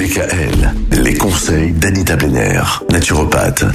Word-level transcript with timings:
DKL, 0.00 0.74
les 0.92 1.12
conseils 1.12 1.72
d'Anita 1.72 2.16
Benner, 2.16 2.62
naturopathe. 2.90 3.66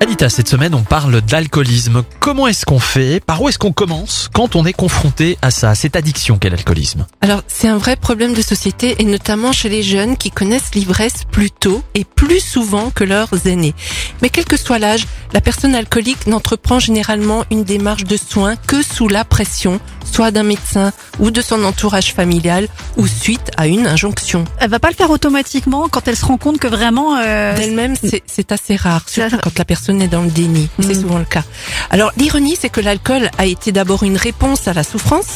Anita, 0.00 0.30
cette 0.30 0.48
semaine, 0.48 0.74
on 0.74 0.82
parle 0.82 1.20
d'alcoolisme. 1.20 2.02
Comment 2.18 2.46
est-ce 2.46 2.64
qu'on 2.64 2.78
fait? 2.78 3.20
Par 3.20 3.42
où 3.42 3.50
est-ce 3.50 3.58
qu'on 3.58 3.72
commence 3.72 4.30
quand 4.32 4.56
on 4.56 4.64
est 4.64 4.72
confronté 4.72 5.36
à 5.42 5.50
ça, 5.50 5.74
cette 5.74 5.94
addiction 5.94 6.38
qu'est 6.38 6.48
l'alcoolisme? 6.48 7.06
Alors, 7.20 7.42
c'est 7.46 7.68
un 7.68 7.76
vrai 7.76 7.96
problème 7.96 8.32
de 8.32 8.40
société 8.40 8.96
et 9.00 9.04
notamment 9.04 9.52
chez 9.52 9.68
les 9.68 9.82
jeunes 9.82 10.16
qui 10.16 10.30
connaissent 10.30 10.74
l'ivresse 10.74 11.24
plus 11.30 11.50
tôt 11.50 11.82
et 11.94 12.04
plus 12.04 12.40
souvent 12.40 12.88
que 12.88 13.04
leurs 13.04 13.46
aînés. 13.46 13.74
Mais 14.22 14.30
quel 14.30 14.46
que 14.46 14.56
soit 14.56 14.78
l'âge, 14.78 15.06
la 15.34 15.42
personne 15.42 15.74
alcoolique 15.74 16.26
n'entreprend 16.26 16.78
généralement 16.78 17.44
une 17.50 17.64
démarche 17.64 18.04
de 18.04 18.16
soins 18.16 18.56
que 18.56 18.82
sous 18.82 19.08
la 19.08 19.26
pression, 19.26 19.78
soit 20.16 20.30
d'un 20.30 20.44
médecin 20.44 20.92
ou 21.18 21.30
de 21.30 21.42
son 21.42 21.62
entourage 21.62 22.14
familial 22.14 22.68
ou 22.96 23.06
suite 23.06 23.50
à 23.58 23.66
une 23.66 23.86
injonction. 23.86 24.46
Elle 24.60 24.70
va 24.70 24.78
pas 24.78 24.88
le 24.88 24.94
faire 24.94 25.10
automatiquement 25.10 25.88
quand 25.90 26.08
elle 26.08 26.16
se 26.16 26.24
rend 26.24 26.38
compte 26.38 26.58
que 26.58 26.66
vraiment. 26.68 27.18
Euh, 27.18 27.54
D'elle-même, 27.54 27.96
c'est- 28.02 28.50
assez 28.50 28.76
rare, 28.76 29.02
surtout 29.08 29.36
quand 29.42 29.58
la 29.58 29.64
personne 29.66 30.00
est 30.00 30.08
dans 30.08 30.22
le 30.22 30.30
déni. 30.30 30.70
C'est 30.80 30.94
Mhm. 30.94 31.00
souvent 31.02 31.18
le 31.18 31.24
cas. 31.26 31.42
Alors, 31.90 32.12
l'ironie, 32.16 32.56
c'est 32.58 32.70
que 32.70 32.80
l'alcool 32.80 33.30
a 33.36 33.44
été 33.44 33.72
d'abord 33.72 34.04
une 34.04 34.16
réponse 34.16 34.68
à 34.68 34.72
la 34.72 34.84
souffrance, 34.84 35.26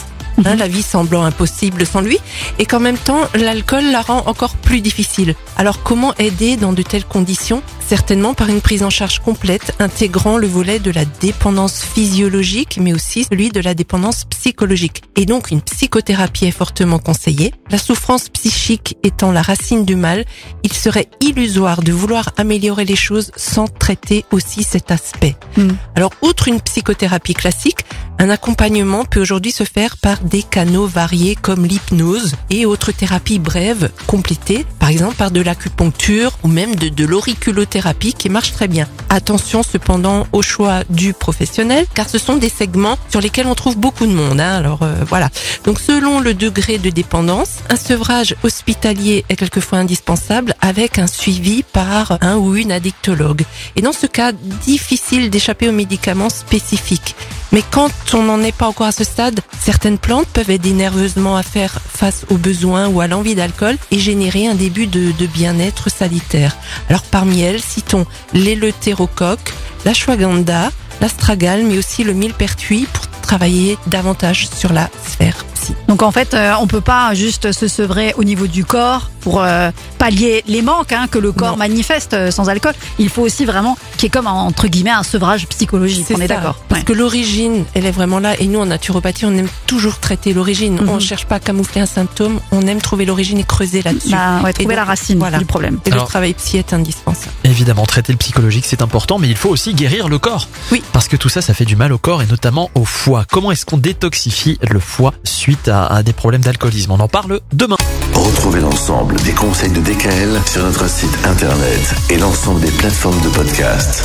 hein, 0.44 0.56
la 0.56 0.68
vie 0.68 0.82
semblant 0.82 1.24
impossible 1.24 1.86
sans 1.86 2.00
lui, 2.00 2.18
et 2.58 2.66
qu'en 2.66 2.80
même 2.80 2.98
temps, 2.98 3.22
l'alcool 3.34 3.84
la 3.90 4.00
rend 4.00 4.22
encore 4.26 4.56
plus 4.56 4.80
difficile. 4.80 5.34
Alors, 5.56 5.82
comment 5.82 6.14
aider 6.16 6.56
dans 6.56 6.72
de 6.72 6.82
telles 6.82 7.04
conditions? 7.04 7.62
Certainement 7.86 8.34
par 8.34 8.48
une 8.48 8.60
prise 8.60 8.84
en 8.84 8.90
charge 8.90 9.18
complète, 9.18 9.74
intégrant 9.80 10.38
le 10.38 10.46
volet 10.46 10.78
de 10.78 10.92
la 10.92 11.04
dépendance 11.04 11.82
physiologique, 11.82 12.78
mais 12.80 12.92
aussi 12.92 13.24
celui 13.24 13.48
de 13.48 13.60
la 13.60 13.74
dépendance 13.74 14.26
psychologique. 14.26 15.02
Et 15.16 15.26
donc, 15.26 15.50
une 15.50 15.60
psychothérapie 15.60 16.46
est 16.46 16.52
fortement 16.52 17.00
conseillée. 17.00 17.52
La 17.70 17.78
souffrance 17.78 18.28
psychique 18.28 18.96
étant 19.02 19.32
la 19.32 19.42
racine 19.42 19.84
du 19.84 19.96
mal, 19.96 20.24
il 20.62 20.72
serait 20.72 21.08
illusoire 21.20 21.82
de 21.82 21.92
vouloir 21.92 22.30
améliorer 22.36 22.84
les 22.84 22.96
choses 22.96 23.32
sans 23.36 23.66
traiter 23.66 24.24
aussi 24.30 24.62
cet 24.62 24.90
aspect. 24.90 25.36
Hmm. 25.56 25.70
Alors, 25.96 26.12
outre 26.22 26.48
une 26.48 26.60
psychothérapie 26.60 27.34
classique, 27.34 27.84
un 28.20 28.28
accompagnement 28.28 29.06
peut 29.06 29.22
aujourd'hui 29.22 29.50
se 29.50 29.64
faire 29.64 29.96
par 29.96 30.18
des 30.20 30.42
canaux 30.42 30.86
variés 30.86 31.34
comme 31.34 31.64
l'hypnose 31.64 32.34
et 32.50 32.66
autres 32.66 32.92
thérapies 32.92 33.38
brèves 33.38 33.90
complétées, 34.06 34.66
par 34.78 34.90
exemple 34.90 35.14
par 35.14 35.30
de 35.30 35.40
l'acupuncture 35.40 36.32
ou 36.42 36.48
même 36.48 36.74
de, 36.74 37.06
l'auriculothérapie 37.06 38.12
qui 38.12 38.28
marche 38.28 38.52
très 38.52 38.68
bien. 38.68 38.86
Attention 39.08 39.62
cependant 39.62 40.26
au 40.32 40.42
choix 40.42 40.82
du 40.90 41.14
professionnel 41.14 41.86
car 41.94 42.10
ce 42.10 42.18
sont 42.18 42.36
des 42.36 42.50
segments 42.50 42.98
sur 43.08 43.22
lesquels 43.22 43.46
on 43.46 43.54
trouve 43.54 43.78
beaucoup 43.78 44.06
de 44.06 44.12
monde. 44.12 44.38
hein. 44.38 44.54
alors 44.54 44.82
euh, 44.82 44.96
voilà. 45.08 45.30
Donc 45.64 45.80
selon 45.80 46.20
le 46.20 46.34
degré 46.34 46.76
de 46.76 46.90
dépendance, 46.90 47.60
un 47.70 47.76
sevrage 47.76 48.36
hospitalier 48.42 49.24
est 49.30 49.36
quelquefois 49.36 49.78
indispensable 49.78 50.54
avec 50.60 50.98
un 50.98 51.06
suivi 51.06 51.62
par 51.62 52.18
un 52.20 52.36
ou 52.36 52.54
une 52.54 52.70
addictologue. 52.70 53.44
Et 53.76 53.80
dans 53.80 53.94
ce 53.94 54.06
cas, 54.06 54.32
difficile 54.32 55.30
d'échapper 55.30 55.70
aux 55.70 55.72
médicaments 55.72 56.28
spécifiques. 56.28 57.16
Mais 57.52 57.62
quand 57.68 57.90
on 58.14 58.22
n'en 58.22 58.42
est 58.42 58.56
pas 58.56 58.68
encore 58.68 58.86
à 58.86 58.92
ce 58.92 59.04
stade, 59.04 59.40
certaines 59.60 59.98
plantes 59.98 60.28
peuvent 60.28 60.50
aider 60.50 60.72
nerveusement 60.72 61.36
à 61.36 61.42
faire 61.42 61.80
face 61.88 62.24
aux 62.30 62.36
besoins 62.36 62.88
ou 62.88 63.00
à 63.00 63.08
l'envie 63.08 63.34
d'alcool 63.34 63.76
et 63.90 63.98
générer 63.98 64.46
un 64.46 64.54
début 64.54 64.86
de, 64.86 65.26
bien-être 65.26 65.90
salitaire. 65.90 66.56
Alors 66.88 67.02
parmi 67.02 67.40
elles, 67.40 67.60
citons 67.60 68.06
l'éleutérocoque, 68.32 69.52
l'ashwagandha, 69.84 70.70
l'astragale, 71.00 71.64
mais 71.64 71.78
aussi 71.78 72.04
le 72.04 72.12
millepertuis 72.12 72.86
pour 72.92 73.08
travailler 73.20 73.78
davantage 73.86 74.48
sur 74.48 74.72
la 74.72 74.88
sphère. 75.06 75.44
Donc 75.90 76.02
en 76.02 76.12
fait, 76.12 76.34
euh, 76.34 76.52
on 76.60 76.68
peut 76.68 76.80
pas 76.80 77.14
juste 77.14 77.50
se 77.50 77.66
sevrer 77.66 78.14
au 78.16 78.22
niveau 78.22 78.46
du 78.46 78.64
corps 78.64 79.10
pour 79.22 79.42
euh, 79.42 79.72
pallier 79.98 80.44
les 80.46 80.62
manques 80.62 80.92
hein, 80.92 81.08
que 81.10 81.18
le 81.18 81.32
corps 81.32 81.50
Non. 81.50 81.56
manifeste 81.56 82.14
euh, 82.14 82.30
sans 82.30 82.48
alcool. 82.48 82.74
Il 83.00 83.08
faut 83.08 83.22
aussi 83.22 83.44
vraiment 83.44 83.76
qu'il 83.96 84.04
y 84.04 84.06
ait 84.06 84.10
comme 84.10 84.28
un, 84.28 84.30
entre 84.30 84.68
guillemets 84.68 84.92
un 84.92 85.02
sevrage 85.02 85.48
psychologique. 85.48 86.06
On 86.14 86.20
est 86.20 86.28
d'accord. 86.28 86.54
Parce 86.68 86.82
Ouais. 86.82 86.84
que 86.84 86.92
l'origine, 86.92 87.64
elle 87.74 87.86
est 87.86 87.90
vraiment 87.90 88.20
là. 88.20 88.38
Et 88.40 88.46
nous, 88.46 88.60
en 88.60 88.66
naturopathie, 88.66 89.26
on 89.26 89.36
aime 89.36 89.48
toujours 89.66 89.98
traiter 89.98 90.32
l'origine. 90.32 90.80
Mhm. 90.80 90.88
On 90.88 90.94
ne 90.94 91.00
cherche 91.00 91.26
pas 91.26 91.34
à 91.34 91.40
camoufler 91.40 91.80
un 91.80 91.86
symptôme. 91.86 92.38
On 92.52 92.64
aime 92.68 92.80
trouver 92.80 93.04
l'origine 93.04 93.38
et 93.38 93.44
creuser 93.44 93.82
là-dessus. 93.82 94.10
Bah, 94.12 94.40
ouais, 94.44 94.52
trouver 94.52 94.68
donc, 94.68 94.76
la 94.76 94.84
racine 94.84 95.18
voilà. 95.18 95.38
du 95.38 95.44
problème. 95.44 95.80
Et 95.86 95.90
Alors- 95.90 96.04
le 96.04 96.08
travail 96.08 96.34
psy 96.34 96.56
est 96.58 96.72
indispensable. 96.72 97.32
Évidemment, 97.50 97.84
traiter 97.84 98.12
le 98.12 98.18
psychologique, 98.18 98.64
c'est 98.64 98.80
important, 98.80 99.18
mais 99.18 99.28
il 99.28 99.36
faut 99.36 99.48
aussi 99.48 99.74
guérir 99.74 100.08
le 100.08 100.20
corps. 100.20 100.48
Oui. 100.70 100.84
Parce 100.92 101.08
que 101.08 101.16
tout 101.16 101.28
ça, 101.28 101.42
ça 101.42 101.52
fait 101.52 101.64
du 101.64 101.74
mal 101.74 101.92
au 101.92 101.98
corps 101.98 102.22
et 102.22 102.26
notamment 102.26 102.70
au 102.76 102.84
foie. 102.84 103.24
Comment 103.28 103.50
est-ce 103.50 103.66
qu'on 103.66 103.76
détoxifie 103.76 104.56
le 104.70 104.78
foie 104.78 105.12
suite 105.24 105.66
à, 105.66 105.86
à 105.86 106.04
des 106.04 106.12
problèmes 106.12 106.42
d'alcoolisme? 106.42 106.92
On 106.92 107.00
en 107.00 107.08
parle 107.08 107.40
demain. 107.52 107.76
Retrouvez 108.14 108.60
l'ensemble 108.60 109.16
des 109.22 109.32
conseils 109.32 109.72
de 109.72 109.80
DKL 109.80 110.40
sur 110.46 110.62
notre 110.62 110.88
site 110.88 111.10
internet 111.24 111.94
et 112.08 112.18
l'ensemble 112.18 112.60
des 112.60 112.70
plateformes 112.70 113.20
de 113.22 113.28
podcast. 113.30 114.04